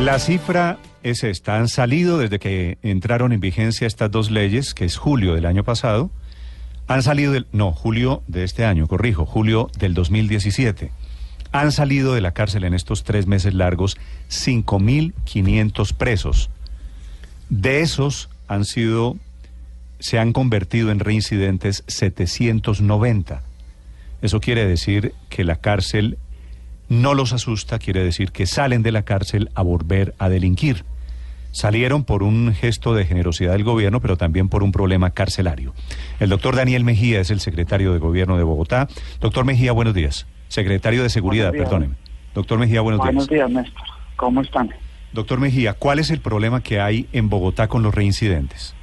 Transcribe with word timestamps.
La 0.00 0.18
cifra 0.18 0.78
es 1.02 1.24
esta. 1.24 1.58
Han 1.58 1.68
salido 1.68 2.16
desde 2.16 2.38
que 2.38 2.78
entraron 2.82 3.32
en 3.32 3.40
vigencia 3.40 3.86
estas 3.86 4.10
dos 4.10 4.30
leyes, 4.30 4.72
que 4.72 4.86
es 4.86 4.96
julio 4.96 5.34
del 5.34 5.44
año 5.44 5.62
pasado. 5.62 6.10
Han 6.88 7.02
salido 7.02 7.32
del... 7.32 7.46
No, 7.52 7.72
julio 7.72 8.22
de 8.26 8.44
este 8.44 8.64
año, 8.64 8.88
corrijo, 8.88 9.26
julio 9.26 9.70
del 9.78 9.92
2017. 9.92 10.90
Han 11.52 11.70
salido 11.70 12.14
de 12.14 12.22
la 12.22 12.32
cárcel 12.32 12.64
en 12.64 12.72
estos 12.72 13.04
tres 13.04 13.26
meses 13.26 13.52
largos 13.52 13.98
5.500 14.30 15.92
presos. 15.92 16.48
De 17.50 17.82
esos 17.82 18.30
han 18.48 18.64
sido... 18.64 19.18
Se 19.98 20.18
han 20.18 20.32
convertido 20.32 20.92
en 20.92 21.00
reincidentes 21.00 21.84
790. 21.88 23.42
Eso 24.22 24.40
quiere 24.40 24.66
decir 24.66 25.12
que 25.28 25.44
la 25.44 25.56
cárcel 25.56 26.16
no 26.90 27.14
los 27.14 27.32
asusta, 27.32 27.78
quiere 27.78 28.04
decir 28.04 28.32
que 28.32 28.44
salen 28.44 28.82
de 28.82 28.92
la 28.92 29.02
cárcel 29.02 29.48
a 29.54 29.62
volver 29.62 30.14
a 30.18 30.28
delinquir. 30.28 30.84
Salieron 31.52 32.04
por 32.04 32.22
un 32.22 32.52
gesto 32.52 32.94
de 32.94 33.06
generosidad 33.06 33.52
del 33.52 33.64
gobierno, 33.64 34.00
pero 34.00 34.16
también 34.16 34.48
por 34.48 34.62
un 34.62 34.72
problema 34.72 35.10
carcelario. 35.10 35.72
El 36.18 36.30
doctor 36.30 36.56
Daniel 36.56 36.84
Mejía 36.84 37.20
es 37.20 37.30
el 37.30 37.40
secretario 37.40 37.92
de 37.92 38.00
gobierno 38.00 38.36
de 38.36 38.42
Bogotá. 38.42 38.88
Doctor 39.20 39.44
Mejía, 39.44 39.72
buenos 39.72 39.94
días. 39.94 40.26
Secretario 40.48 41.04
de 41.04 41.10
Seguridad, 41.10 41.52
perdóneme. 41.52 41.94
Doctor 42.34 42.58
Mejía, 42.58 42.80
buenos, 42.80 43.00
días. 43.02 43.14
Buenos 43.14 43.28
días, 43.28 43.50
Néstor. 43.50 43.84
¿Cómo 44.16 44.40
están? 44.40 44.70
Doctor 45.12 45.38
Mejía, 45.38 45.74
¿cuál 45.74 46.00
es 46.00 46.10
el 46.10 46.20
problema 46.20 46.60
que 46.60 46.80
hay 46.80 47.08
en 47.12 47.28
Bogotá 47.28 47.68
con 47.68 47.84
los 47.84 47.94
reincidentes? 47.94 48.74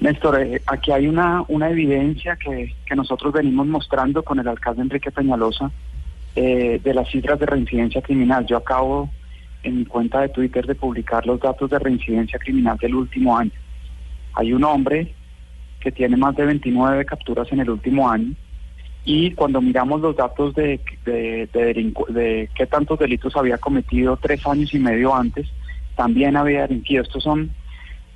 Néstor, 0.00 0.40
eh, 0.40 0.62
aquí 0.66 0.90
hay 0.90 1.06
una, 1.06 1.44
una 1.48 1.68
evidencia 1.68 2.36
que, 2.36 2.74
que 2.86 2.96
nosotros 2.96 3.32
venimos 3.32 3.66
mostrando 3.66 4.22
con 4.22 4.38
el 4.38 4.48
alcalde 4.48 4.82
Enrique 4.82 5.10
Peñalosa 5.10 5.70
eh, 6.34 6.80
de 6.82 6.94
las 6.94 7.08
cifras 7.10 7.38
de 7.38 7.46
reincidencia 7.46 8.02
criminal. 8.02 8.46
Yo 8.46 8.56
acabo 8.56 9.10
en 9.62 9.78
mi 9.78 9.84
cuenta 9.84 10.20
de 10.20 10.28
Twitter 10.28 10.66
de 10.66 10.74
publicar 10.74 11.26
los 11.26 11.40
datos 11.40 11.70
de 11.70 11.78
reincidencia 11.78 12.38
criminal 12.38 12.78
del 12.78 12.94
último 12.94 13.36
año. 13.36 13.52
Hay 14.34 14.52
un 14.52 14.64
hombre 14.64 15.14
que 15.80 15.92
tiene 15.92 16.16
más 16.16 16.34
de 16.36 16.46
29 16.46 17.04
capturas 17.04 17.50
en 17.52 17.60
el 17.60 17.70
último 17.70 18.08
año 18.08 18.32
y 19.04 19.32
cuando 19.32 19.60
miramos 19.60 20.00
los 20.00 20.16
datos 20.16 20.54
de, 20.54 20.80
de, 21.04 22.48
qué 22.54 22.66
tantos 22.66 22.98
delitos 22.98 23.36
había 23.36 23.58
cometido 23.58 24.16
tres 24.16 24.46
años 24.46 24.72
y 24.74 24.78
medio 24.78 25.14
antes, 25.14 25.48
también 25.96 26.36
había 26.36 26.62
delinquido. 26.62 27.02
Estos 27.02 27.24
son 27.24 27.50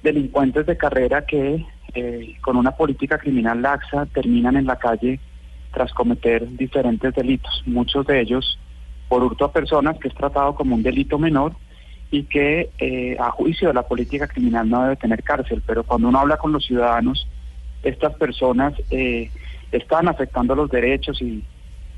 delincuentes 0.02 0.64
de 0.64 0.76
carrera 0.76 1.26
que 1.26 1.64
eh, 1.94 2.34
con 2.40 2.56
una 2.56 2.70
política 2.70 3.18
criminal 3.18 3.62
laxa 3.62 4.06
terminan 4.06 4.56
en 4.56 4.66
la 4.66 4.76
calle 4.76 5.18
tras 5.72 5.92
cometer 5.92 6.48
diferentes 6.56 7.14
delitos, 7.14 7.62
muchos 7.66 8.06
de 8.06 8.20
ellos 8.20 8.58
por 9.08 9.22
hurto 9.22 9.44
a 9.44 9.52
personas, 9.52 9.98
que 9.98 10.08
es 10.08 10.14
tratado 10.14 10.54
como 10.54 10.74
un 10.74 10.82
delito 10.82 11.18
menor 11.18 11.52
y 12.10 12.24
que 12.24 12.70
eh, 12.78 13.16
a 13.18 13.30
juicio 13.30 13.68
de 13.68 13.74
la 13.74 13.86
política 13.86 14.26
criminal 14.26 14.68
no 14.68 14.82
debe 14.82 14.96
tener 14.96 15.22
cárcel, 15.22 15.62
pero 15.66 15.84
cuando 15.84 16.08
uno 16.08 16.20
habla 16.20 16.36
con 16.36 16.52
los 16.52 16.64
ciudadanos, 16.64 17.26
estas 17.82 18.14
personas 18.14 18.74
eh, 18.90 19.30
están 19.72 20.08
afectando 20.08 20.54
los 20.54 20.70
derechos 20.70 21.20
y, 21.20 21.44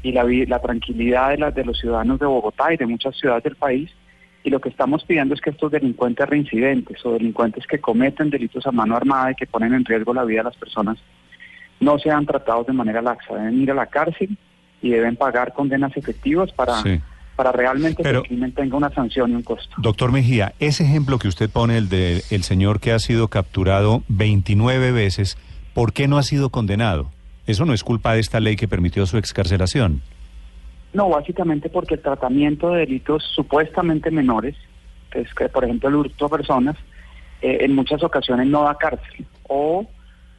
y 0.02 0.12
la, 0.12 0.24
la 0.24 0.58
tranquilidad 0.60 1.36
de, 1.36 1.50
de 1.52 1.64
los 1.64 1.78
ciudadanos 1.78 2.18
de 2.18 2.26
Bogotá 2.26 2.72
y 2.72 2.76
de 2.76 2.86
muchas 2.86 3.16
ciudades 3.16 3.44
del 3.44 3.56
país, 3.56 3.90
y 4.44 4.50
lo 4.50 4.60
que 4.60 4.68
estamos 4.68 5.04
pidiendo 5.04 5.34
es 5.34 5.40
que 5.40 5.50
estos 5.50 5.70
delincuentes 5.70 6.28
reincidentes 6.28 7.04
o 7.04 7.12
delincuentes 7.12 7.66
que 7.66 7.80
cometen 7.80 8.30
delitos 8.30 8.66
a 8.66 8.72
mano 8.72 8.96
armada 8.96 9.32
y 9.32 9.34
que 9.34 9.46
ponen 9.46 9.74
en 9.74 9.84
riesgo 9.84 10.14
la 10.14 10.24
vida 10.24 10.40
de 10.40 10.44
las 10.44 10.56
personas 10.56 10.98
no 11.80 11.98
sean 11.98 12.26
tratados 12.26 12.66
de 12.66 12.72
manera 12.72 13.02
laxa, 13.02 13.34
deben 13.34 13.60
ir 13.60 13.70
a 13.70 13.74
la 13.74 13.86
cárcel 13.86 14.36
y 14.82 14.90
deben 14.90 15.16
pagar 15.16 15.52
condenas 15.52 15.96
efectivas 15.96 16.52
para, 16.52 16.82
para 17.36 17.52
realmente 17.52 18.02
que 18.02 18.08
el 18.08 18.22
crimen 18.22 18.52
tenga 18.52 18.76
una 18.76 18.90
sanción 18.90 19.30
y 19.30 19.34
un 19.34 19.42
costo. 19.42 19.74
Doctor 19.78 20.12
Mejía, 20.12 20.54
ese 20.58 20.84
ejemplo 20.84 21.18
que 21.18 21.28
usted 21.28 21.50
pone, 21.50 21.78
el 21.78 21.88
del 21.88 22.22
el 22.30 22.42
señor 22.42 22.80
que 22.80 22.92
ha 22.92 22.98
sido 22.98 23.28
capturado 23.28 24.02
29 24.08 24.92
veces, 24.92 25.36
¿por 25.74 25.92
qué 25.92 26.08
no 26.08 26.18
ha 26.18 26.22
sido 26.22 26.50
condenado? 26.50 27.10
Eso 27.46 27.64
no 27.64 27.72
es 27.72 27.82
culpa 27.82 28.12
de 28.14 28.20
esta 28.20 28.40
ley 28.40 28.56
que 28.56 28.68
permitió 28.68 29.06
su 29.06 29.16
excarcelación. 29.16 30.02
No, 30.92 31.08
básicamente 31.08 31.68
porque 31.68 31.94
el 31.94 32.02
tratamiento 32.02 32.70
de 32.70 32.80
delitos 32.80 33.24
supuestamente 33.34 34.10
menores, 34.10 34.56
es 35.12 35.32
que 35.34 35.48
por 35.48 35.64
ejemplo 35.64 35.88
el 35.88 35.96
hurto 35.96 36.26
a 36.26 36.28
personas, 36.28 36.76
eh, 37.40 37.58
en 37.60 37.74
muchas 37.74 38.02
ocasiones 38.02 38.46
no 38.48 38.64
da 38.64 38.76
cárcel 38.76 39.26
o 39.48 39.86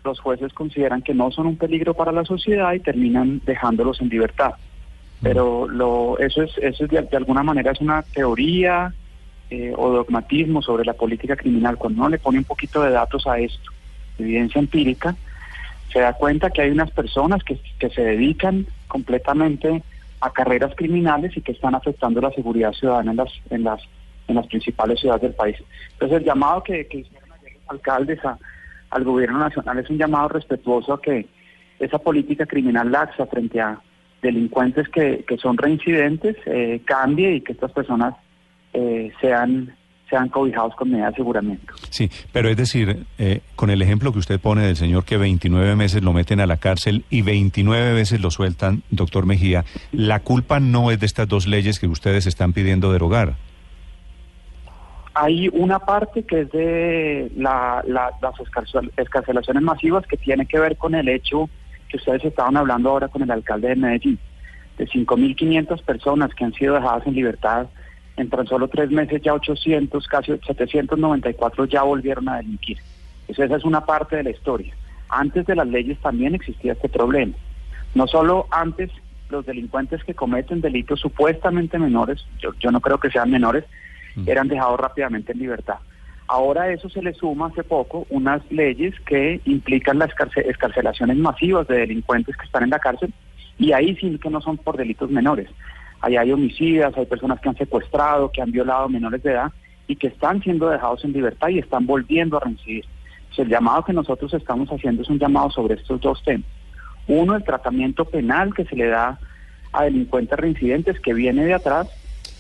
los 0.04 0.20
jueces 0.20 0.54
consideran 0.54 1.02
que 1.02 1.14
no 1.14 1.32
son 1.32 1.48
un 1.48 1.58
peligro 1.58 1.94
para 1.94 2.12
la 2.12 2.26
sociedad 2.26 2.74
y 2.74 2.80
terminan 2.80 3.42
dejándolos 3.46 4.02
en 4.02 4.10
libertad. 4.10 4.54
Pero 5.22 5.68
lo, 5.68 6.18
eso 6.20 6.44
es, 6.44 6.52
eso 6.60 6.86
es 6.86 6.90
de, 6.90 7.18
alguna 7.18 7.44
manera 7.44 7.72
es 7.72 7.82
una 7.82 8.04
teoría 8.04 8.94
eh, 9.50 9.74
o 9.76 9.90
dogmatismo 9.90 10.62
sobre 10.62 10.86
la 10.86 10.94
política 10.94 11.36
criminal. 11.36 11.78
Cuando 11.78 12.02
uno 12.02 12.10
le 12.10 12.20
pone 12.20 12.38
un 12.38 12.46
poquito 12.46 12.82
de 12.82 12.92
datos 12.92 13.28
a 13.28 13.38
esto, 13.38 13.72
evidencia 14.18 14.60
empírica, 14.60 15.16
se 15.92 16.00
da 16.00 16.14
cuenta 16.14 16.50
que 16.50 16.62
hay 16.62 16.70
unas 16.70 16.92
personas 16.92 17.44
que, 17.44 17.60
que 17.80 17.90
se 17.90 18.02
dedican 18.02 18.66
completamente 18.88 19.84
a 20.22 20.32
carreras 20.32 20.74
criminales 20.76 21.36
y 21.36 21.42
que 21.42 21.54
están 21.54 21.76
afectando 21.76 22.22
la 22.22 22.32
seguridad 22.32 22.74
ciudadana 22.74 23.12
en 23.12 23.18
las, 23.18 23.32
en 23.50 23.64
las, 23.64 23.82
en 24.28 24.36
las 24.36 24.48
principales 24.48 25.00
ciudades 25.00 25.24
del 25.24 25.34
país. 25.34 25.58
Entonces 25.94 26.20
el 26.20 26.26
llamado 26.26 26.64
que, 26.64 26.88
que 26.88 27.00
hicieron 27.00 27.32
ayer 27.32 27.54
los 27.54 27.70
alcaldes 27.70 28.24
a 28.26 28.38
al 28.90 29.04
gobierno 29.04 29.40
nacional 29.40 29.80
es 29.80 29.90
un 29.90 29.98
llamado 29.98 30.30
respetuoso 30.30 30.94
a 30.94 31.02
que 31.02 31.28
esa 31.80 31.98
política 32.00 32.46
criminal 32.46 32.92
laxa 32.92 33.26
frente 33.28 33.62
a 33.62 33.80
delincuentes 34.22 34.90
que, 34.90 35.24
que 35.28 35.38
son 35.38 35.58
reincidentes 35.58 36.36
eh, 36.46 36.82
cambie 36.86 37.36
y 37.36 37.42
que 37.42 37.54
estas 37.54 37.72
personas 37.72 38.16
eh, 38.74 39.12
sean 39.22 39.74
sean 40.10 40.28
cobijados 40.30 40.76
con 40.76 40.90
medidas 40.90 41.12
de 41.12 41.14
aseguramiento. 41.14 41.74
Sí, 41.90 42.10
pero 42.32 42.50
es 42.50 42.58
decir, 42.58 43.06
eh, 43.18 43.42
con 43.56 43.70
el 43.70 43.82
ejemplo 43.82 44.12
que 44.12 44.20
usted 44.20 44.40
pone 44.40 44.64
del 44.64 44.76
señor 44.76 45.06
que 45.06 45.18
29 45.18 45.76
meses 45.76 46.02
lo 46.02 46.14
meten 46.14 46.40
a 46.40 46.48
la 46.48 46.58
cárcel 46.58 47.06
y 47.10 47.22
29 47.22 47.94
veces 47.94 48.20
lo 48.20 48.32
sueltan, 48.32 48.82
doctor 48.90 49.26
Mejía, 49.26 49.66
la 49.92 50.22
culpa 50.22 50.60
no 50.60 50.90
es 50.90 51.00
de 51.00 51.06
estas 51.06 51.28
dos 51.28 51.48
leyes 51.48 51.80
que 51.80 51.88
ustedes 51.88 52.26
están 52.26 52.54
pidiendo 52.54 52.92
derogar. 52.92 53.36
Hay 55.14 55.50
una 55.50 55.80
parte 55.80 56.24
que 56.24 56.42
es 56.42 56.52
de 56.52 57.32
las 57.36 57.84
escarcelaciones 58.98 59.64
masivas 59.64 60.06
que 60.06 60.18
tiene 60.18 60.46
que 60.46 60.60
ver 60.60 60.78
con 60.78 60.96
el 60.96 61.10
hecho 61.10 61.50
que 61.90 61.98
ustedes 61.98 62.24
estaban 62.24 62.56
hablando 62.56 62.90
ahora 62.92 63.08
con 63.08 63.24
el 63.24 63.32
alcalde 63.32 63.70
de 63.70 63.76
Medellín, 63.76 64.20
de 64.78 64.88
5.500 64.88 65.84
personas 65.84 66.34
que 66.36 66.46
han 66.46 66.54
sido 66.54 66.76
dejadas 66.76 67.06
en 67.08 67.16
libertad 67.16 67.68
en 68.16 68.30
tan 68.30 68.46
solo 68.48 68.68
tres 68.68 68.92
meses 68.92 69.22
ya 69.24 69.34
800, 69.34 70.08
casi 70.08 70.38
794 70.46 71.66
ya 71.66 71.84
volvieron 71.84 72.28
a 72.30 72.38
delinquir. 72.38 72.78
esa 73.28 73.44
es 73.44 73.64
una 73.64 73.86
parte 73.86 74.18
de 74.18 74.24
la 74.24 74.30
historia. 74.32 74.74
Antes 75.10 75.46
de 75.48 75.56
las 75.56 75.68
leyes 75.68 75.98
también 76.00 76.36
existía 76.36 76.74
este 76.74 76.90
problema. 76.90 77.34
No 77.96 78.08
solo 78.08 78.48
antes 78.52 78.92
los 79.30 79.46
delincuentes 79.46 80.04
que 80.04 80.14
cometen 80.14 80.62
delitos 80.62 81.00
supuestamente 81.00 81.80
menores, 81.80 82.26
yo 82.60 82.72
no 82.72 82.82
creo 82.82 83.00
que 83.00 83.10
sean 83.10 83.32
menores, 83.32 83.64
eran 84.26 84.48
dejados 84.48 84.80
rápidamente 84.80 85.32
en 85.32 85.40
libertad. 85.40 85.78
Ahora 86.28 86.72
eso 86.72 86.90
se 86.90 87.02
le 87.02 87.14
suma 87.14 87.48
hace 87.48 87.64
poco 87.64 88.06
unas 88.10 88.42
leyes 88.52 88.94
que 89.02 89.42
implican 89.46 89.98
las 89.98 90.12
escarcelaciones 90.36 91.18
masivas 91.18 91.68
de 91.68 91.78
delincuentes 91.80 92.38
que 92.38 92.46
están 92.46 92.64
en 92.64 92.70
la 92.70 92.80
cárcel 92.80 93.12
y 93.58 93.72
ahí 93.72 93.96
sí 93.96 94.18
que 94.20 94.30
no 94.30 94.40
son 94.40 94.58
por 94.58 94.78
delitos 94.78 95.10
menores. 95.10 95.50
Ahí 96.02 96.16
hay 96.16 96.32
homicidas, 96.32 96.96
hay 96.96 97.06
personas 97.08 97.40
que 97.40 97.50
han 97.50 97.58
secuestrado, 97.58 98.32
que 98.32 98.42
han 98.42 98.52
violado 98.52 98.88
menores 98.88 99.24
de 99.24 99.32
edad 99.32 99.52
y 99.88 99.96
que 99.96 100.08
están 100.08 100.42
siendo 100.42 100.70
dejados 100.70 101.04
en 101.04 101.14
libertad 101.14 101.50
y 101.50 101.60
están 101.60 101.86
volviendo 101.86 102.38
a 102.38 102.42
reincidir. 102.42 102.86
el 103.38 103.48
llamado 103.48 103.84
que 103.84 103.94
nosotros 103.94 104.34
estamos 104.34 104.70
haciendo 104.70 105.02
es 105.02 105.10
un 105.10 105.18
llamado 105.18 105.50
sobre 105.50 105.76
estos 105.76 106.00
dos 106.00 106.22
temas. 106.24 106.46
Uno, 107.08 107.36
el 107.36 107.44
tratamiento 107.44 108.06
penal 108.06 108.54
que 108.54 108.66
se 108.66 108.76
le 108.76 108.88
da 108.88 109.18
a 109.74 109.84
delincuentes 109.86 110.38
reincidentes 110.38 111.00
que 111.00 111.14
viene 111.14 111.46
de 111.46 111.56
atrás 111.56 111.88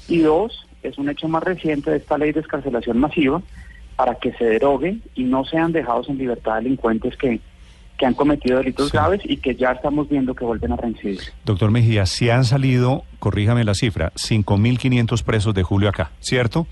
y 0.08 0.20
dos, 0.20 0.68
es 0.84 0.98
un 0.98 1.10
hecho 1.10 1.28
más 1.28 1.44
reciente 1.44 1.92
de 1.92 1.98
esta 1.98 2.18
ley 2.18 2.32
de 2.32 2.40
escarcelación 2.42 2.98
masiva 2.98 3.42
para 3.96 4.16
que 4.16 4.32
se 4.34 4.46
derogue 4.46 4.98
y 5.16 5.24
no 5.24 5.44
sean 5.46 5.72
dejados 5.72 6.10
en 6.10 6.18
libertad 6.18 6.56
delincuentes 6.56 7.18
que, 7.18 7.42
que 7.98 8.06
han 8.06 8.14
cometido 8.14 8.60
delitos 8.60 8.92
graves 8.92 9.22
y 9.26 9.38
que 9.38 9.56
ya 9.56 9.72
estamos 9.72 10.08
viendo 10.08 10.34
que 10.34 10.46
vuelven 10.46 10.72
a 10.72 10.78
reincidir. 10.78 11.20
Doctor 11.44 11.70
Mejía, 11.70 12.06
si 12.06 12.30
han 12.30 12.46
salido, 12.46 13.04
corríjame 13.20 13.66
la 13.66 13.74
cifra, 13.74 14.14
5.500 14.14 15.24
presos 15.24 15.54
de 15.54 15.64
julio 15.64 15.90
acá, 15.90 16.12
¿cierto? 16.22 16.66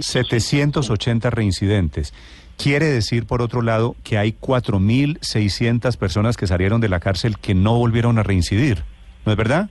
780 0.00 1.30
reincidentes. 1.30 2.14
Quiere 2.56 2.86
decir, 2.86 3.26
por 3.26 3.42
otro 3.42 3.62
lado, 3.62 3.96
que 4.04 4.16
hay 4.16 4.32
4.600 4.40 5.96
personas 5.98 6.36
que 6.36 6.46
salieron 6.46 6.80
de 6.80 6.88
la 6.88 7.00
cárcel 7.00 7.36
que 7.38 7.54
no 7.54 7.76
volvieron 7.76 8.18
a 8.18 8.22
reincidir, 8.22 8.84
¿no 9.26 9.32
es 9.32 9.38
verdad? 9.38 9.68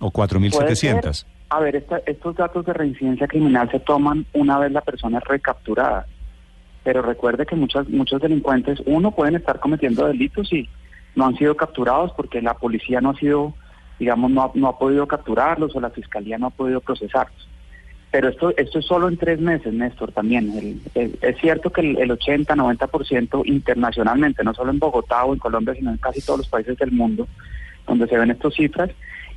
¿O 0.00 0.10
4.700? 0.10 1.26
A 1.50 1.60
ver, 1.60 1.84
estos 2.06 2.36
datos 2.36 2.64
de 2.64 2.72
reincidencia 2.72 3.26
criminal 3.26 3.70
se 3.70 3.78
toman 3.80 4.24
una 4.32 4.58
vez 4.58 4.72
la 4.72 4.80
persona 4.80 5.18
es 5.18 5.24
recapturada. 5.24 6.06
Pero 6.82 7.02
recuerde 7.02 7.46
que 7.46 7.56
muchas, 7.56 7.88
muchos 7.88 8.20
delincuentes, 8.20 8.80
uno, 8.86 9.10
pueden 9.12 9.36
estar 9.36 9.60
cometiendo 9.60 10.06
delitos 10.06 10.52
y 10.52 10.68
no 11.14 11.26
han 11.26 11.36
sido 11.36 11.54
capturados 11.56 12.12
porque 12.16 12.40
la 12.42 12.54
policía 12.54 13.00
no 13.00 13.10
ha 13.10 13.16
sido, 13.16 13.54
digamos, 13.98 14.30
no 14.30 14.42
ha, 14.42 14.50
no 14.54 14.68
ha 14.68 14.78
podido 14.78 15.06
capturarlos 15.06 15.76
o 15.76 15.80
la 15.80 15.90
fiscalía 15.90 16.38
no 16.38 16.46
ha 16.46 16.50
podido 16.50 16.80
procesarlos. 16.80 17.48
Pero 18.10 18.28
esto, 18.28 18.52
esto 18.56 18.78
es 18.78 18.84
solo 18.84 19.08
en 19.08 19.16
tres 19.16 19.40
meses, 19.40 19.72
Néstor, 19.72 20.12
también. 20.12 20.80
es 20.94 21.36
cierto 21.40 21.70
que 21.70 21.80
el, 21.80 21.98
el 21.98 22.10
80-90% 22.10 23.42
internacionalmente, 23.46 24.44
no 24.44 24.52
solo 24.52 24.70
en 24.70 24.78
Bogotá 24.78 25.24
o 25.24 25.32
en 25.32 25.38
Colombia, 25.38 25.74
sino 25.74 25.90
en 25.90 25.96
casi 25.96 26.20
todos 26.20 26.40
los 26.40 26.48
países 26.48 26.76
del 26.76 26.92
mundo, 26.92 27.26
donde 27.86 28.06
se 28.06 28.18
ven 28.18 28.30
estas 28.30 28.52
cifras, 28.54 28.90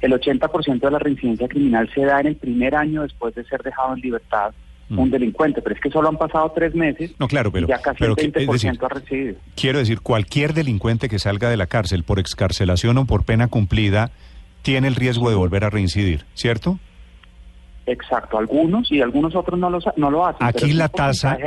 el 0.05 0.13
80% 0.13 0.79
de 0.79 0.91
la 0.91 0.99
reincidencia 0.99 1.47
criminal 1.47 1.89
se 1.93 2.01
da 2.01 2.19
en 2.19 2.27
el 2.27 2.35
primer 2.35 2.75
año 2.75 3.01
después 3.01 3.33
de 3.35 3.43
ser 3.45 3.63
dejado 3.63 3.95
en 3.95 4.01
libertad 4.01 4.53
mm. 4.89 4.99
un 4.99 5.09
delincuente, 5.09 5.61
pero 5.61 5.75
es 5.75 5.81
que 5.81 5.89
solo 5.89 6.09
han 6.09 6.17
pasado 6.17 6.51
tres 6.55 6.75
meses 6.75 7.13
no, 7.19 7.27
claro, 7.27 7.51
pero, 7.51 7.65
y 7.65 7.69
ya 7.69 7.81
casi 7.81 8.03
el 8.03 8.11
20% 8.11 8.83
ha 8.83 8.89
recibido. 8.89 9.35
Quiero 9.55 9.79
decir, 9.79 10.01
cualquier 10.01 10.53
delincuente 10.53 11.09
que 11.09 11.19
salga 11.19 11.49
de 11.49 11.57
la 11.57 11.67
cárcel 11.67 12.03
por 12.03 12.19
excarcelación 12.19 12.97
o 12.97 13.05
por 13.05 13.23
pena 13.23 13.47
cumplida 13.47 14.11
tiene 14.61 14.87
el 14.87 14.95
riesgo 14.95 15.29
de 15.29 15.35
volver 15.35 15.63
a 15.63 15.69
reincidir, 15.69 16.25
¿cierto? 16.33 16.79
Exacto, 17.87 18.39
algunos 18.39 18.91
y 18.91 19.01
algunos 19.01 19.35
otros 19.35 19.59
no 19.59 19.69
lo, 19.69 19.79
no 19.95 20.09
lo 20.09 20.25
hacen. 20.25 20.45
Aquí 20.45 20.73
la 20.73 20.89
tasa, 20.89 21.37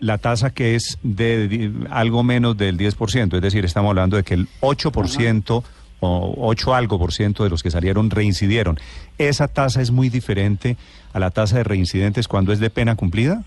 la, 0.00 0.18
tasa 0.18 0.52
que 0.52 0.74
es 0.74 0.98
de, 1.02 1.72
algo 1.88 2.22
menos 2.22 2.58
del 2.58 2.76
10%, 2.76 3.34
es 3.34 3.40
decir, 3.40 3.64
estamos 3.64 3.88
hablando 3.88 4.18
de 4.18 4.22
que 4.22 4.34
el 4.34 4.48
8% 4.60 5.62
o 6.02 6.34
8 6.48 6.74
algo 6.74 6.98
por 6.98 7.12
ciento 7.12 7.44
de 7.44 7.50
los 7.50 7.62
que 7.62 7.70
salieron 7.70 8.10
reincidieron. 8.10 8.78
¿Esa 9.18 9.48
tasa 9.48 9.80
es 9.80 9.90
muy 9.92 10.08
diferente 10.08 10.76
a 11.12 11.20
la 11.20 11.30
tasa 11.30 11.58
de 11.58 11.64
reincidentes 11.64 12.26
cuando 12.26 12.52
es 12.52 12.58
de 12.58 12.70
pena 12.70 12.96
cumplida? 12.96 13.44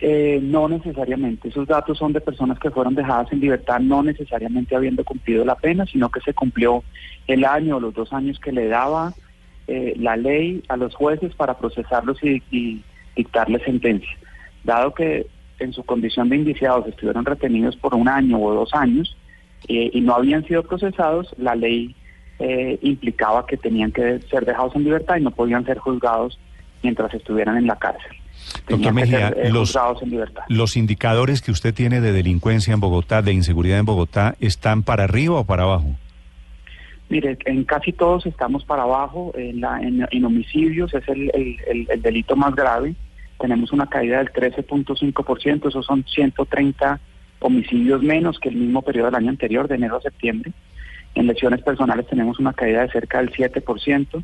Eh, 0.00 0.38
no 0.42 0.68
necesariamente. 0.68 1.48
Esos 1.48 1.66
datos 1.66 1.98
son 1.98 2.12
de 2.12 2.20
personas 2.20 2.58
que 2.58 2.70
fueron 2.70 2.94
dejadas 2.94 3.32
en 3.32 3.40
libertad 3.40 3.80
no 3.80 4.02
necesariamente 4.02 4.76
habiendo 4.76 5.02
cumplido 5.02 5.44
la 5.44 5.56
pena, 5.56 5.86
sino 5.86 6.10
que 6.10 6.20
se 6.20 6.34
cumplió 6.34 6.84
el 7.26 7.44
año 7.44 7.76
o 7.76 7.80
los 7.80 7.94
dos 7.94 8.12
años 8.12 8.38
que 8.38 8.52
le 8.52 8.68
daba 8.68 9.14
eh, 9.66 9.94
la 9.98 10.16
ley 10.16 10.62
a 10.68 10.76
los 10.76 10.94
jueces 10.94 11.34
para 11.34 11.58
procesarlos 11.58 12.18
y, 12.22 12.82
dictarles 13.16 13.62
sentencia. 13.64 14.16
Dado 14.62 14.94
que 14.94 15.26
en 15.58 15.72
su 15.72 15.82
condición 15.82 16.28
de 16.28 16.36
indiciados 16.36 16.86
estuvieron 16.86 17.24
retenidos 17.24 17.76
por 17.76 17.94
un 17.94 18.06
año 18.06 18.40
o 18.40 18.54
dos 18.54 18.72
años 18.74 19.16
eh, 19.66 19.90
y 19.92 20.00
no 20.00 20.14
habían 20.14 20.46
sido 20.46 20.62
procesados, 20.62 21.34
la 21.36 21.54
ley 21.54 21.94
eh, 22.38 22.78
implicaba 22.82 23.46
que 23.46 23.56
tenían 23.56 23.90
que 23.90 24.20
ser 24.30 24.44
dejados 24.44 24.76
en 24.76 24.84
libertad 24.84 25.16
y 25.16 25.22
no 25.22 25.32
podían 25.32 25.64
ser 25.64 25.78
juzgados 25.78 26.38
mientras 26.82 27.12
estuvieran 27.12 27.56
en 27.56 27.66
la 27.66 27.76
cárcel. 27.76 28.16
Doctor 28.68 28.92
Mejía, 28.92 29.34
los, 29.50 29.76
en 30.00 30.10
libertad. 30.10 30.42
los 30.48 30.76
indicadores 30.76 31.42
que 31.42 31.50
usted 31.50 31.74
tiene 31.74 32.00
de 32.00 32.12
delincuencia 32.12 32.72
en 32.72 32.80
Bogotá, 32.80 33.22
de 33.22 33.32
inseguridad 33.32 33.78
en 33.78 33.84
Bogotá, 33.84 34.36
¿están 34.40 34.84
para 34.84 35.04
arriba 35.04 35.40
o 35.40 35.44
para 35.44 35.64
abajo? 35.64 35.96
Mire, 37.08 37.38
en 37.46 37.64
casi 37.64 37.92
todos 37.92 38.26
estamos 38.26 38.64
para 38.64 38.82
abajo. 38.82 39.32
En, 39.36 39.60
la, 39.60 39.80
en, 39.80 40.24
homicidios 40.24 40.92
es 40.94 41.08
el, 41.08 41.30
el, 41.66 42.02
delito 42.02 42.36
más 42.36 42.54
grave. 42.54 42.94
Tenemos 43.40 43.72
una 43.72 43.86
caída 43.86 44.18
del 44.18 44.32
13.5%, 44.32 45.68
esos 45.68 45.86
son 45.86 46.04
130 46.04 47.00
homicidios 47.40 48.02
menos 48.02 48.38
que 48.38 48.48
el 48.48 48.56
mismo 48.56 48.82
periodo 48.82 49.06
del 49.06 49.16
año 49.16 49.30
anterior, 49.30 49.68
de 49.68 49.76
enero 49.76 49.96
a 49.96 50.02
septiembre. 50.02 50.52
En 51.14 51.26
lesiones 51.26 51.62
personales 51.62 52.06
tenemos 52.06 52.38
una 52.38 52.52
caída 52.52 52.82
de 52.82 52.90
cerca 52.90 53.18
del 53.18 53.32
7%. 53.32 54.22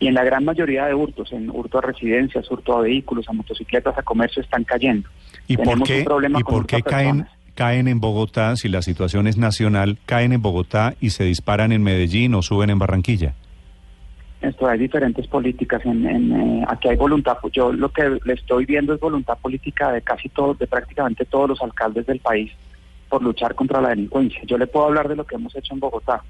Y 0.00 0.08
en 0.08 0.14
la 0.14 0.24
gran 0.24 0.44
mayoría 0.44 0.86
de 0.86 0.94
hurtos, 0.94 1.32
en 1.32 1.48
hurto 1.50 1.78
a 1.78 1.82
residencias, 1.82 2.50
hurto 2.50 2.76
a 2.76 2.82
vehículos, 2.82 3.28
a 3.28 3.32
motocicletas, 3.32 3.96
a 3.96 4.02
comercio, 4.02 4.42
están 4.42 4.64
cayendo. 4.64 5.08
¿Y 5.46 5.56
por 5.56 5.82
qué, 5.84 6.04
¿y 6.36 6.42
por 6.42 6.66
qué 6.66 6.82
caen, 6.82 7.26
caen 7.54 7.86
en 7.86 8.00
Bogotá, 8.00 8.56
si 8.56 8.68
la 8.68 8.82
situación 8.82 9.28
es 9.28 9.36
nacional, 9.36 9.98
caen 10.04 10.32
en 10.32 10.42
Bogotá 10.42 10.94
y 11.00 11.10
se 11.10 11.24
disparan 11.24 11.70
en 11.70 11.82
Medellín 11.82 12.34
o 12.34 12.42
suben 12.42 12.70
en 12.70 12.78
Barranquilla? 12.78 13.34
Esto 14.44 14.68
hay 14.68 14.78
diferentes 14.78 15.26
políticas. 15.26 15.84
En, 15.84 16.32
eh, 16.32 16.64
aquí 16.68 16.88
hay 16.88 16.96
voluntad. 16.96 17.38
Yo 17.52 17.72
lo 17.72 17.88
que 17.88 18.18
le 18.24 18.34
estoy 18.34 18.66
viendo 18.66 18.94
es 18.94 19.00
voluntad 19.00 19.38
política 19.38 19.90
de 19.90 20.02
casi 20.02 20.28
todos, 20.28 20.58
de 20.58 20.66
prácticamente 20.66 21.24
todos 21.24 21.48
los 21.48 21.62
alcaldes 21.62 22.06
del 22.06 22.20
país 22.20 22.52
por 23.08 23.22
luchar 23.22 23.54
contra 23.54 23.80
la 23.80 23.90
delincuencia. 23.90 24.42
Yo 24.44 24.58
le 24.58 24.66
puedo 24.66 24.86
hablar 24.86 25.08
de 25.08 25.16
lo 25.16 25.24
que 25.24 25.36
hemos 25.36 25.54
hecho 25.56 25.72
en 25.72 25.80
Bogotá. 25.80 26.22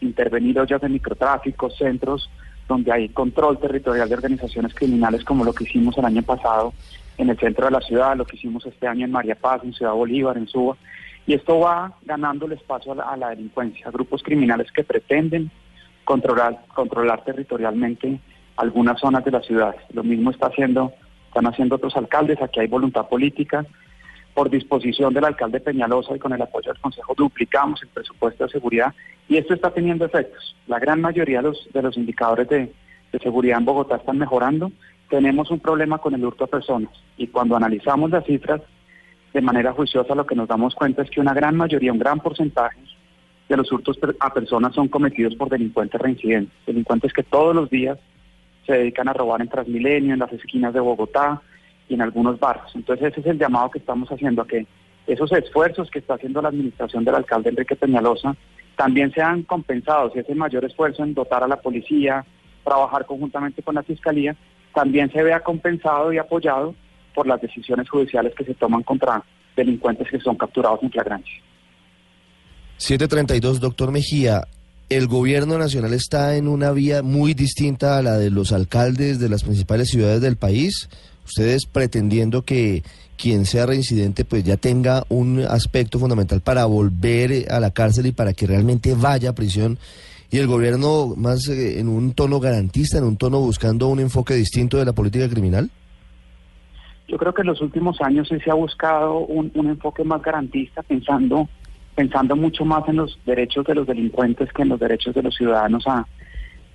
Intervenir 0.00 0.58
ollas 0.58 0.80
de 0.80 0.88
microtráfico, 0.88 1.70
centros 1.70 2.28
donde 2.66 2.92
hay 2.92 3.08
control 3.08 3.58
territorial 3.58 4.08
de 4.08 4.14
organizaciones 4.14 4.74
criminales, 4.74 5.24
como 5.24 5.44
lo 5.44 5.52
que 5.52 5.64
hicimos 5.64 5.96
el 5.98 6.04
año 6.04 6.22
pasado 6.22 6.72
en 7.18 7.28
el 7.28 7.38
centro 7.38 7.66
de 7.66 7.72
la 7.72 7.80
ciudad, 7.80 8.16
lo 8.16 8.24
que 8.24 8.36
hicimos 8.36 8.64
este 8.64 8.86
año 8.86 9.04
en 9.04 9.12
María 9.12 9.34
Paz, 9.34 9.62
en 9.64 9.74
Ciudad 9.74 9.92
Bolívar, 9.92 10.36
en 10.36 10.48
Suba. 10.48 10.76
Y 11.26 11.34
esto 11.34 11.60
va 11.60 11.92
ganando 12.02 12.46
el 12.46 12.52
espacio 12.52 12.92
a 12.92 13.16
la, 13.16 13.28
delincuencia, 13.30 13.88
a 13.88 13.90
grupos 13.90 14.22
criminales 14.22 14.72
que 14.72 14.82
pretenden 14.82 15.50
controlar, 16.04 16.64
controlar 16.74 17.24
territorialmente 17.24 18.20
algunas 18.56 19.00
zonas 19.00 19.24
de 19.24 19.30
la 19.30 19.40
ciudad. 19.40 19.74
Lo 19.92 20.02
mismo 20.02 20.30
está 20.30 20.46
haciendo, 20.46 20.92
están 21.28 21.46
haciendo 21.46 21.76
otros 21.76 21.96
alcaldes, 21.96 22.40
aquí 22.42 22.60
hay 22.60 22.66
voluntad 22.66 23.08
política. 23.08 23.64
Por 24.34 24.48
disposición 24.48 25.12
del 25.12 25.24
alcalde 25.24 25.60
Peñalosa 25.60 26.14
y 26.14 26.18
con 26.20 26.32
el 26.32 26.40
apoyo 26.40 26.72
del 26.72 26.80
Consejo 26.80 27.14
duplicamos 27.16 27.82
el 27.82 27.88
presupuesto 27.88 28.44
de 28.44 28.50
seguridad 28.50 28.94
y 29.28 29.36
esto 29.36 29.54
está 29.54 29.70
teniendo 29.70 30.04
efectos. 30.04 30.56
La 30.68 30.78
gran 30.78 31.00
mayoría 31.00 31.42
de 31.42 31.82
los, 31.82 31.96
indicadores 31.96 32.48
de, 32.48 32.72
de 33.12 33.18
seguridad 33.18 33.58
en 33.58 33.64
Bogotá 33.64 33.96
están 33.96 34.18
mejorando 34.18 34.70
tenemos 35.10 35.50
un 35.50 35.58
problema 35.58 35.98
con 35.98 36.14
el 36.14 36.24
hurto 36.24 36.44
a 36.44 36.46
personas 36.46 36.92
y 37.18 37.26
cuando 37.26 37.56
analizamos 37.56 38.10
las 38.10 38.24
cifras 38.24 38.62
de 39.34 39.40
manera 39.42 39.72
juiciosa 39.72 40.14
lo 40.14 40.24
que 40.24 40.36
nos 40.36 40.48
damos 40.48 40.74
cuenta 40.74 41.02
es 41.02 41.10
que 41.10 41.20
una 41.20 41.34
gran 41.34 41.56
mayoría, 41.56 41.92
un 41.92 41.98
gran 41.98 42.20
porcentaje 42.20 42.78
de 43.50 43.56
los 43.56 43.70
hurtos 43.72 43.98
a 44.20 44.32
personas 44.32 44.72
son 44.74 44.86
cometidos 44.86 45.34
por 45.34 45.48
delincuentes 45.48 46.00
reincidentes, 46.00 46.54
delincuentes 46.66 47.12
que 47.12 47.24
todos 47.24 47.54
los 47.54 47.68
días 47.68 47.98
se 48.64 48.74
dedican 48.74 49.08
a 49.08 49.12
robar 49.12 49.40
en 49.40 49.48
Transmilenio, 49.48 50.12
en 50.14 50.20
las 50.20 50.32
esquinas 50.32 50.72
de 50.72 50.78
Bogotá 50.78 51.42
y 51.88 51.94
en 51.94 52.02
algunos 52.02 52.38
barrios. 52.38 52.70
Entonces 52.76 53.08
ese 53.08 53.20
es 53.20 53.26
el 53.26 53.38
llamado 53.38 53.72
que 53.72 53.80
estamos 53.80 54.08
haciendo 54.08 54.42
a 54.42 54.46
que 54.46 54.66
esos 55.08 55.32
esfuerzos 55.32 55.90
que 55.90 55.98
está 55.98 56.14
haciendo 56.14 56.40
la 56.40 56.48
administración 56.48 57.04
del 57.04 57.16
alcalde 57.16 57.50
Enrique 57.50 57.74
Peñalosa 57.74 58.36
también 58.76 59.10
sean 59.12 59.42
compensados 59.42 60.12
y 60.14 60.20
ese 60.20 60.34
mayor 60.36 60.64
esfuerzo 60.64 61.02
en 61.02 61.12
dotar 61.12 61.42
a 61.42 61.48
la 61.48 61.60
policía, 61.60 62.24
trabajar 62.62 63.04
conjuntamente 63.04 63.64
con 63.64 63.74
la 63.74 63.82
fiscalía, 63.82 64.36
también 64.72 65.10
se 65.10 65.24
vea 65.24 65.40
compensado 65.40 66.12
y 66.12 66.18
apoyado 66.18 66.76
por 67.16 67.26
las 67.26 67.40
decisiones 67.40 67.90
judiciales 67.90 68.32
que 68.36 68.44
se 68.44 68.54
toman 68.54 68.84
contra 68.84 69.24
delincuentes 69.56 70.08
que 70.08 70.20
son 70.20 70.36
capturados 70.36 70.80
en 70.84 70.92
flagrancia. 70.92 71.42
732, 72.80 73.60
doctor 73.60 73.92
Mejía. 73.92 74.48
El 74.88 75.06
gobierno 75.06 75.58
nacional 75.58 75.92
está 75.92 76.36
en 76.36 76.48
una 76.48 76.72
vía 76.72 77.02
muy 77.02 77.34
distinta 77.34 77.98
a 77.98 78.02
la 78.02 78.16
de 78.16 78.30
los 78.30 78.52
alcaldes 78.52 79.20
de 79.20 79.28
las 79.28 79.44
principales 79.44 79.90
ciudades 79.90 80.22
del 80.22 80.36
país. 80.36 80.88
Ustedes 81.26 81.66
pretendiendo 81.66 82.42
que 82.42 82.82
quien 83.18 83.44
sea 83.44 83.66
reincidente 83.66 84.24
pues 84.24 84.44
ya 84.44 84.56
tenga 84.56 85.04
un 85.10 85.40
aspecto 85.40 85.98
fundamental 85.98 86.40
para 86.40 86.64
volver 86.64 87.52
a 87.52 87.60
la 87.60 87.70
cárcel 87.70 88.06
y 88.06 88.12
para 88.12 88.32
que 88.32 88.46
realmente 88.46 88.94
vaya 88.94 89.30
a 89.30 89.34
prisión 89.34 89.78
y 90.30 90.38
el 90.38 90.46
gobierno 90.46 91.14
más 91.16 91.46
eh, 91.48 91.80
en 91.80 91.88
un 91.88 92.14
tono 92.14 92.40
garantista, 92.40 92.96
en 92.96 93.04
un 93.04 93.18
tono 93.18 93.40
buscando 93.40 93.88
un 93.88 94.00
enfoque 94.00 94.34
distinto 94.34 94.78
de 94.78 94.86
la 94.86 94.94
política 94.94 95.28
criminal? 95.28 95.70
Yo 97.08 97.18
creo 97.18 97.34
que 97.34 97.42
en 97.42 97.48
los 97.48 97.60
últimos 97.60 98.00
años 98.00 98.28
se 98.28 98.50
ha 98.50 98.54
buscado 98.54 99.18
un, 99.18 99.50
enfoque 99.54 100.04
más 100.04 100.22
garantista, 100.22 100.82
pensando, 100.82 101.48
pensando 102.00 102.34
mucho 102.34 102.64
más 102.64 102.88
en 102.88 102.96
los 102.96 103.18
derechos 103.26 103.66
de 103.66 103.74
los 103.74 103.86
delincuentes 103.86 104.50
que 104.54 104.62
en 104.62 104.70
los 104.70 104.80
derechos 104.80 105.14
de 105.14 105.22
los 105.22 105.34
ciudadanos 105.34 105.86
a 105.86 106.06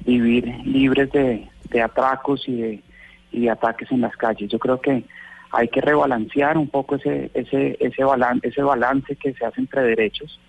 vivir 0.06 0.46
libres 0.64 1.12
de, 1.12 1.82
atracos 1.82 2.48
y 2.48 2.62
de, 2.62 2.84
y 3.32 3.42
de 3.42 3.50
ataques 3.50 3.92
en 3.92 4.02
las 4.02 4.16
calles. 4.16 4.52
Yo 4.52 4.60
creo 4.60 4.80
que 4.80 5.04
hay 5.52 5.68
que 5.70 5.82
rebalancear 5.82 6.60
un 6.60 6.68
poco 6.68 6.98
ese, 6.98 7.32
ese, 7.34 7.76
ese, 7.80 8.04
balance, 8.04 8.48
ese 8.48 8.62
balance 8.62 9.16
que 9.16 9.34
se 9.34 9.44
hace 9.44 9.62
entre 9.62 9.82
derechos 9.82 10.40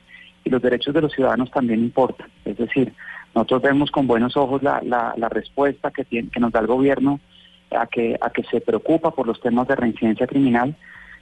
y 0.45 0.51
los 0.51 0.61
derechos 0.61 0.93
de 0.93 1.01
los 1.01 1.13
ciudadanos 1.15 1.51
también 1.51 1.81
importan. 1.81 2.29
Es 2.45 2.59
decir, 2.59 2.93
nosotros 3.35 3.63
vemos 3.63 3.91
con 3.91 4.07
buenos 4.07 4.37
ojos 4.37 4.63
la, 4.63 4.83
la, 4.85 5.29
respuesta 5.31 5.91
que, 5.91 6.05
tiene, 6.05 6.29
que 6.29 6.39
nos 6.39 6.53
da 6.53 6.61
el 6.61 6.67
gobierno 6.67 7.19
a 7.71 7.87
que, 7.87 8.19
a 8.21 8.29
que 8.29 8.43
se 8.43 8.61
preocupa 8.61 9.11
por 9.11 9.27
los 9.27 9.41
temas 9.41 9.69
de 9.69 9.77
reincidencia 9.77 10.27
criminal, 10.27 10.77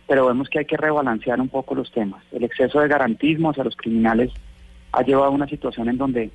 pero 0.06 0.26
vemos 0.26 0.48
que 0.48 0.58
hay 0.58 0.64
que 0.64 0.76
rebalancear 0.76 1.40
un 1.40 1.48
poco 1.48 1.74
los 1.74 1.90
temas. 1.92 2.22
El 2.32 2.44
exceso 2.44 2.80
de 2.80 2.88
garantismo 2.88 3.50
hacia 3.50 3.64
los 3.64 3.76
criminales 3.76 4.32
ha 4.92 5.02
llevado 5.02 5.26
a 5.26 5.34
una 5.34 5.46
situación 5.46 5.88
en 5.88 5.98
donde 5.98 6.30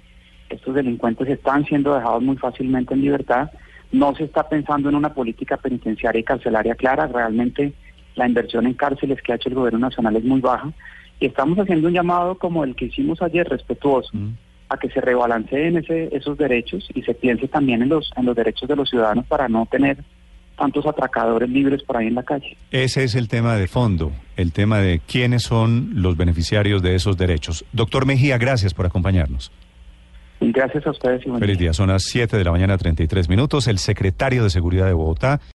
estos 0.50 0.74
delincuentes 0.74 1.28
están 1.28 1.66
siendo 1.66 1.94
dejados 1.94 2.24
muy 2.24 2.38
fácilmente 2.38 2.94
en 2.94 3.02
libertad. 3.02 3.52
No 3.92 4.16
se 4.16 4.24
está 4.24 4.48
pensando 4.50 4.90
en 4.90 4.96
una 4.96 5.14
política 5.14 5.58
penitenciaria 5.58 6.20
y 6.20 6.24
carcelaria 6.24 6.76
clara. 6.76 7.08
Realmente 7.08 7.74
la 8.16 8.28
inversión 8.28 8.66
en 8.66 8.74
cárceles 8.74 9.22
que 9.22 9.32
ha 9.32 9.36
hecho 9.36 9.50
el 9.50 9.56
gobierno 9.56 9.80
nacional 9.80 10.16
es 10.16 10.24
muy 10.24 10.42
baja 10.42 10.72
y 11.20 11.26
estamos 11.26 11.58
haciendo 11.60 11.88
un 11.88 11.94
llamado 11.94 12.38
como 12.38 12.64
el 12.64 12.76
que 12.76 12.86
hicimos 12.86 13.22
ayer, 13.22 13.48
respetuoso, 13.48 14.10
mm. 14.14 14.30
a 14.70 14.78
que 14.78 14.90
se 14.90 15.02
rebalanceen 15.02 15.78
ese, 15.78 16.10
esos 16.16 16.38
derechos 16.38 16.88
y 16.94 17.02
se 17.02 17.14
piense 17.14 17.48
también 17.48 17.82
en 17.82 17.90
los, 17.90 18.12
en 18.16 18.26
los 18.26 18.36
derechos 18.36 18.70
de 18.70 18.76
los 18.76 18.90
ciudadanos 18.90 19.26
para 19.28 19.50
no 19.50 19.68
tener 19.70 19.98
tantos 20.60 20.86
atracadores 20.86 21.50
libres 21.50 21.82
por 21.84 21.98
ahí 21.98 22.08
en 22.08 22.16
la 22.16 22.24
calle. 22.24 22.58
Ese 22.70 23.04
es 23.04 23.16
el 23.16 23.28
tema 23.28 23.56
de 23.56 23.68
fondo, 23.68 24.12
el 24.36 24.52
tema 24.52 24.80
de 24.80 25.00
quiénes 25.08 25.44
son 25.44 25.90
los 25.96 26.18
beneficiarios 26.18 26.84
de 26.84 26.96
esos 26.96 27.18
derechos. 27.18 27.66
Doctor 27.72 28.06
Mejía, 28.06 28.38
gracias 28.38 28.74
por 28.74 28.86
acompañarnos. 28.86 29.52
Gracias 30.42 30.88
a 30.88 30.92
ustedes 30.92 31.22
y 31.26 31.30
Feliz 31.32 31.58
día. 31.58 31.58
día. 31.58 31.74
Son 31.74 31.90
las 31.90 32.04
7 32.04 32.38
de 32.38 32.44
la 32.46 32.52
mañana, 32.52 32.78
33 32.78 33.28
minutos. 33.28 33.68
El 33.68 33.78
secretario 33.78 34.44
de 34.44 34.50
Seguridad 34.50 34.86
de 34.86 34.94
Bogotá. 34.94 35.42